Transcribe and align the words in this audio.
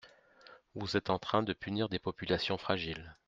Vous 0.73 0.97
êtes 0.97 1.11
en 1.11 1.19
train 1.19 1.43
de 1.43 1.53
punir 1.53 1.87
des 1.87 1.99
populations 1.99 2.57
fragiles. 2.57 3.15